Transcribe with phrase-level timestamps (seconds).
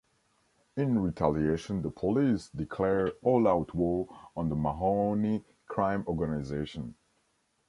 [0.75, 6.95] In retaliation, the police declare all-out war on the Mahoney crime organization.